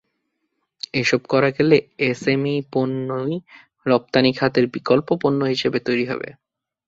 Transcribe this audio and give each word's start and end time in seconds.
এসব 0.93 1.21
করা 1.29 1.49
গেলে 1.49 1.77
এসএমই 2.03 2.57
পণ্যই 2.73 3.35
রপ্তানি 3.85 4.31
খাতের 4.33 4.65
বিকল্প 4.75 5.07
পণ্য 5.21 5.39
হিসেবে 5.45 5.79
তৈরি 5.87 6.05
হবে। 6.11 6.29